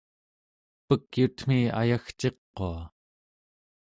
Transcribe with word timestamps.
pekyutmi 0.85 1.59
ayagciqua 1.79 2.73